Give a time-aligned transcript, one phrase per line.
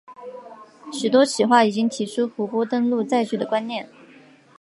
[0.91, 3.87] 许多企划已经提出湖泊登陆载具的观念。